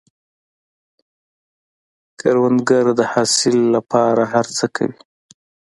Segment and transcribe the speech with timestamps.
[2.19, 4.99] کروندګر د حاصل له پاره هر څه کوي